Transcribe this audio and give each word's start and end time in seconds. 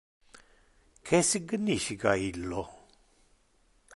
Que 1.07 1.19
significa 1.31 2.11
illo? 2.31 2.63